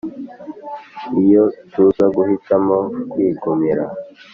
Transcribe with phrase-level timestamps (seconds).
[1.23, 2.77] Iyo tuza guhitamo
[3.11, 3.85] kwigumira